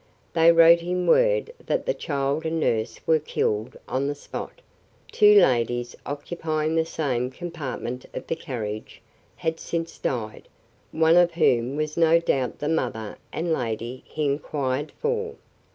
They 0.33 0.51
wrote 0.51 0.79
him 0.79 1.05
word 1.05 1.51
that 1.63 1.85
the 1.85 1.93
child 1.93 2.43
and 2.43 2.59
nurse 2.59 2.99
were 3.05 3.19
killed 3.19 3.77
on 3.87 4.07
the 4.07 4.15
spot; 4.15 4.59
two 5.11 5.39
ladies, 5.39 5.95
occupying 6.07 6.73
the 6.73 6.87
same 6.87 7.29
compartment 7.29 8.07
of 8.11 8.25
the 8.25 8.35
carriage, 8.35 8.99
had 9.35 9.59
since 9.59 9.99
died, 9.99 10.47
one 10.91 11.17
of 11.17 11.35
whom 11.35 11.75
was 11.75 11.97
no 11.97 12.19
doubt 12.19 12.57
the 12.57 12.67
mother 12.67 13.15
and 13.31 13.53
lady 13.53 14.01
he 14.07 14.25
inquired 14.25 14.91
for. 14.93 15.35